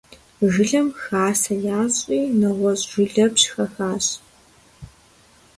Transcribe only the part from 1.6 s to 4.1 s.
ящӀри нэгъуэщӀ жылэпщ хахащ.